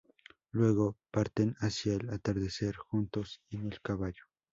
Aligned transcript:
Luego, 0.51 0.97
parten 1.11 1.53
hacia 1.59 1.93
el 1.93 2.09
atardecer 2.09 2.73
juntos 2.75 3.39
en 3.51 3.71
el 3.71 3.79
caballo. 3.81 4.23